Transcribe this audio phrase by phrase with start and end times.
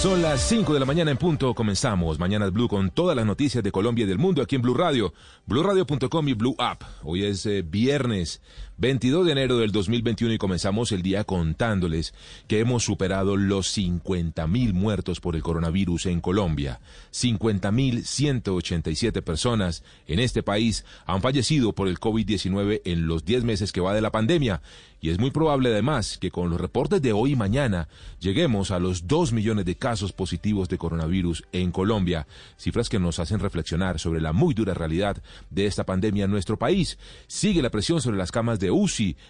[0.00, 1.52] Son las 5 de la mañana en punto.
[1.54, 4.72] Comenzamos Mañanas Blue con todas las noticias de Colombia y del mundo aquí en Blue
[4.72, 5.12] Radio,
[5.44, 6.82] BlueRadio.com y Blue App.
[7.02, 8.40] Hoy es eh, viernes
[8.80, 12.14] 22 de enero del 2021 y comenzamos el día contándoles
[12.48, 16.80] que hemos superado los 50 mil muertos por el coronavirus en Colombia.
[17.10, 23.44] 50 mil 187 personas en este país han fallecido por el COVID-19 en los 10
[23.44, 24.62] meses que va de la pandemia
[25.00, 28.78] y es muy probable además que con los reportes de hoy y mañana lleguemos a
[28.78, 32.26] los 2 millones de casos positivos de coronavirus en Colombia,
[32.58, 36.58] cifras que nos hacen reflexionar sobre la muy dura realidad de esta pandemia en nuestro
[36.58, 36.98] país.
[37.26, 38.69] Sigue la presión sobre las camas de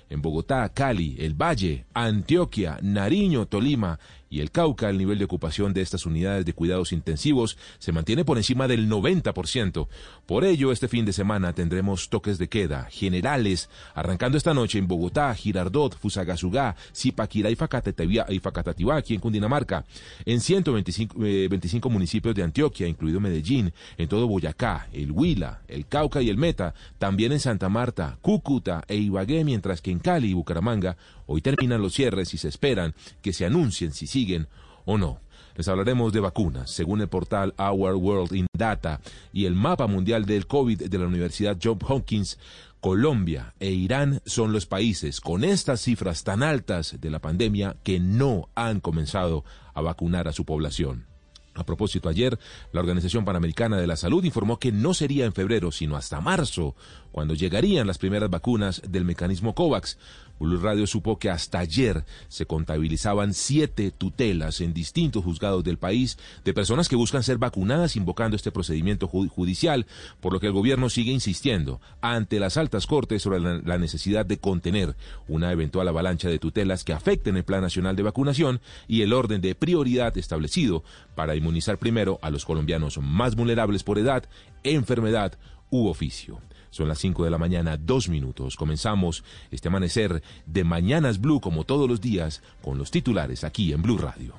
[0.09, 3.99] En Bogotá, Cali, El Valle, Antioquia, Nariño, Tolima
[4.33, 8.25] y el Cauca, el nivel de ocupación de estas unidades de cuidados intensivos se mantiene
[8.25, 9.89] por encima del 90%.
[10.25, 14.87] Por ello, este fin de semana tendremos toques de queda generales, arrancando esta noche en
[14.87, 19.85] Bogotá, Girardot, Fusagasugá, Zipaquirá y Facatativá, aquí en Cundinamarca,
[20.25, 25.87] en 125 25 eh, municipios de Antioquia, incluido Medellín, en todo Boyacá, el Huila, el
[25.89, 30.31] Cauca y el Meta, también en Santa Marta, Cúcuta e Ibagué, mientras que en Cali
[30.31, 30.97] y Bucaramanga
[31.27, 34.49] hoy terminan los cierres y se esperan que se anuncien si siguen
[34.85, 35.19] o no.
[35.57, 39.01] Les hablaremos de vacunas, según el portal Our World in Data
[39.33, 42.39] y el mapa mundial del COVID de la Universidad Johns Hopkins.
[42.81, 48.01] Colombia e Irán son los países con estas cifras tan altas de la pandemia que
[48.01, 49.45] no han comenzado
[49.75, 51.10] a vacunar a su población.
[51.55, 52.39] A propósito, ayer
[52.73, 56.77] la Organización Panamericana de la Salud informó que no sería en febrero, sino hasta marzo,
[57.11, 59.99] cuando llegarían las primeras vacunas del mecanismo COVAX.
[60.41, 66.17] Blue Radio supo que hasta ayer se contabilizaban siete tutelas en distintos juzgados del país
[66.47, 69.87] de personas que buscan ser vacunadas invocando este procedimiento judicial,
[70.21, 74.39] por lo que el gobierno sigue insistiendo ante las altas cortes sobre la, necesidad de
[74.39, 74.97] contener
[75.29, 79.43] una eventual avalancha de tutelas que afecten el Plan Nacional de Vacunación y el orden
[79.43, 80.85] de prioridad establecido
[81.15, 84.25] para inmunizar primero a los colombianos más vulnerables por edad,
[84.63, 85.39] enfermedad
[85.71, 86.41] u oficio.
[86.71, 88.57] Son las 5 de la mañana, dos minutos.
[88.57, 93.83] Comenzamos este amanecer de Mañanas Blue como todos los días con los titulares aquí en
[93.83, 94.35] Blue Radio.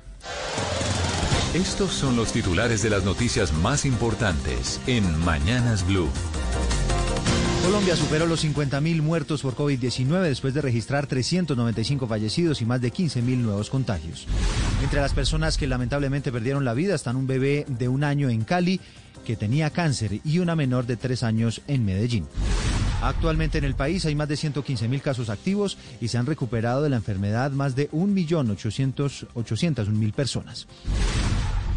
[1.52, 6.08] Estos son los titulares de las noticias más importantes en Mañanas Blue.
[7.62, 12.92] Colombia superó los 50.000 muertos por COVID-19 después de registrar 395 fallecidos y más de
[12.92, 14.26] 15.000 nuevos contagios.
[14.82, 18.42] Entre las personas que lamentablemente perdieron la vida están un bebé de un año en
[18.42, 18.80] Cali
[19.24, 22.26] que tenía cáncer y una menor de tres años en Medellín.
[23.00, 26.82] Actualmente en el país hay más de 115 mil casos activos y se han recuperado
[26.82, 30.66] de la enfermedad más de 1.800.000 personas.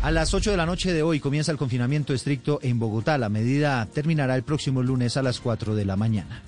[0.05, 3.17] A las 8 de la noche de hoy comienza el confinamiento estricto en Bogotá.
[3.17, 6.43] La medida terminará el próximo lunes a las 4 de la mañana.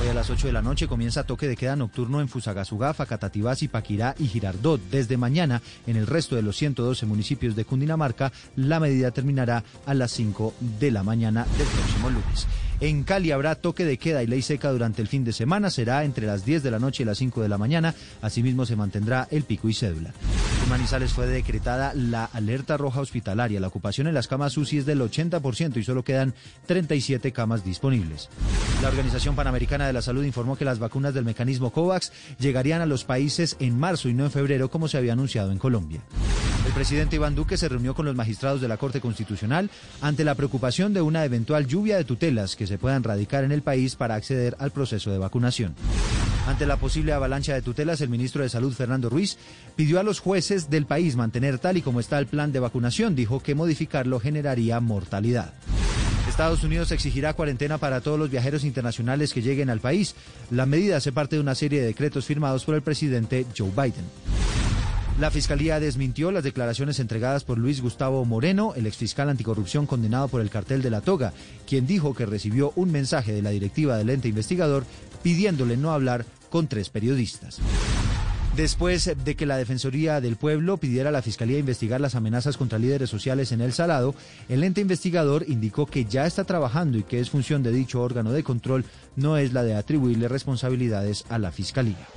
[0.00, 3.54] Hoy a las 8 de la noche comienza toque de queda nocturno en Fusagasugá, Facatativá,
[3.70, 4.80] Paquirá y Girardot.
[4.90, 9.92] Desde mañana, en el resto de los 112 municipios de Cundinamarca, la medida terminará a
[9.92, 12.46] las 5 de la mañana del próximo lunes.
[12.80, 15.70] En Cali habrá toque de queda y ley seca durante el fin de semana.
[15.70, 17.94] Será entre las 10 de la noche y las 5 de la mañana.
[18.20, 20.12] Asimismo, se mantendrá el pico y cédula.
[20.64, 23.60] En Manizales fue decretada la alerta roja hospitalaria.
[23.60, 26.34] La ocupación en las camas UCI es del 80% y solo quedan
[26.66, 28.28] 37 camas disponibles.
[28.82, 32.86] La Organización Panamericana de la Salud informó que las vacunas del mecanismo COVAX llegarían a
[32.86, 36.00] los países en marzo y no en febrero, como se había anunciado en Colombia.
[36.74, 40.92] Presidente Iván Duque se reunió con los magistrados de la Corte Constitucional ante la preocupación
[40.92, 44.56] de una eventual lluvia de tutelas que se puedan radicar en el país para acceder
[44.58, 45.76] al proceso de vacunación.
[46.48, 49.38] Ante la posible avalancha de tutelas, el ministro de Salud, Fernando Ruiz,
[49.76, 53.14] pidió a los jueces del país mantener tal y como está el plan de vacunación.
[53.14, 55.54] Dijo que modificarlo generaría mortalidad.
[56.28, 60.16] Estados Unidos exigirá cuarentena para todos los viajeros internacionales que lleguen al país.
[60.50, 64.43] La medida hace parte de una serie de decretos firmados por el presidente Joe Biden.
[65.20, 70.40] La Fiscalía desmintió las declaraciones entregadas por Luis Gustavo Moreno, el exfiscal anticorrupción condenado por
[70.40, 71.32] el cartel de la toga,
[71.68, 74.84] quien dijo que recibió un mensaje de la directiva del ente investigador
[75.22, 77.60] pidiéndole no hablar con tres periodistas.
[78.56, 82.78] Después de que la Defensoría del Pueblo pidiera a la Fiscalía investigar las amenazas contra
[82.80, 84.16] líderes sociales en El Salado,
[84.48, 88.32] el ente investigador indicó que ya está trabajando y que es función de dicho órgano
[88.32, 88.84] de control,
[89.14, 92.08] no es la de atribuirle responsabilidades a la Fiscalía.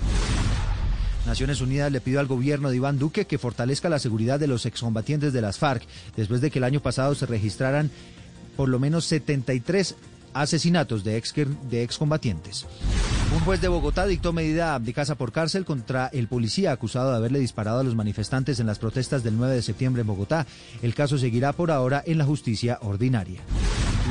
[1.27, 4.65] Naciones Unidas le pidió al gobierno de Iván Duque que fortalezca la seguridad de los
[4.65, 5.83] excombatientes de las FARC,
[6.15, 7.91] después de que el año pasado se registraran
[8.56, 9.95] por lo menos 73
[10.33, 11.21] asesinatos de,
[11.69, 12.65] de excombatientes.
[13.33, 17.18] Un juez de Bogotá dictó medida de casa por cárcel contra el policía acusado de
[17.18, 20.47] haberle disparado a los manifestantes en las protestas del 9 de septiembre en Bogotá.
[20.81, 23.41] El caso seguirá por ahora en la justicia ordinaria.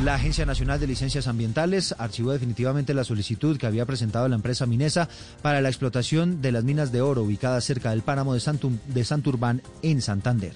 [0.04, 4.66] La Agencia Nacional de Licencias Ambientales archivó definitivamente la solicitud que había presentado la empresa
[4.66, 5.08] Minesa
[5.40, 9.62] para la explotación de las minas de oro ubicadas cerca del páramo de, Santum, Santurbán
[9.82, 10.52] en Santander.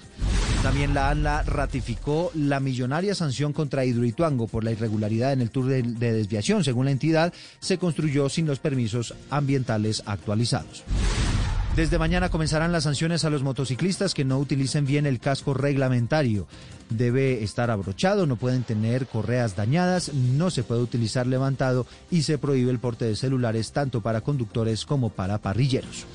[0.61, 5.65] También la ANLA ratificó la millonaria sanción contra Hidroituango por la irregularidad en el tour
[5.65, 6.63] de desviación.
[6.63, 10.83] Según la entidad, se construyó sin los permisos ambientales actualizados.
[11.75, 16.45] Desde mañana comenzarán las sanciones a los motociclistas que no utilicen bien el casco reglamentario.
[16.89, 22.37] Debe estar abrochado, no pueden tener correas dañadas, no se puede utilizar levantado y se
[22.37, 26.05] prohíbe el porte de celulares tanto para conductores como para parrilleros.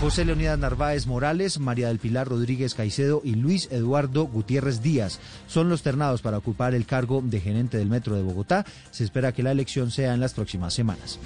[0.00, 5.18] José Leonidas Narváez Morales, María del Pilar Rodríguez Caicedo y Luis Eduardo Gutiérrez Díaz
[5.48, 8.64] son los ternados para ocupar el cargo de gerente del Metro de Bogotá.
[8.92, 11.18] Se espera que la elección sea en las próximas semanas.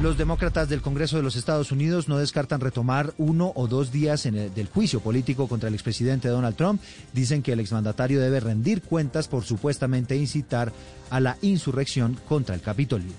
[0.00, 4.26] Los demócratas del Congreso de los Estados Unidos no descartan retomar uno o dos días
[4.26, 6.80] el, del juicio político contra el expresidente Donald Trump.
[7.12, 10.72] Dicen que el exmandatario debe rendir cuentas por supuestamente incitar
[11.10, 13.10] a la insurrección contra el Capitolio.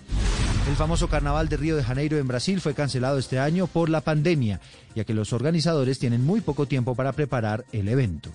[0.70, 4.00] El famoso carnaval de Río de Janeiro en Brasil fue cancelado este año por la
[4.00, 4.62] pandemia,
[4.96, 8.30] ya que los organizadores tienen muy poco tiempo para preparar el evento.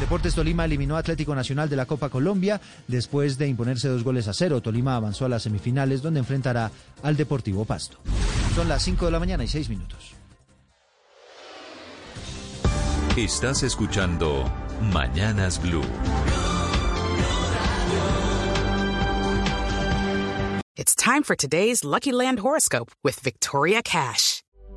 [0.00, 4.28] Deportes Tolima eliminó a Atlético Nacional de la Copa Colombia después de imponerse dos goles
[4.28, 4.60] a cero.
[4.60, 6.70] Tolima avanzó a las semifinales donde enfrentará
[7.02, 7.98] al Deportivo Pasto.
[8.54, 10.14] Son las 5 de la mañana y 6 minutos.
[13.16, 14.44] Estás escuchando
[14.92, 15.84] Mañanas Blue.
[20.76, 24.43] It's time for today's Lucky Land horoscope with Victoria Cash.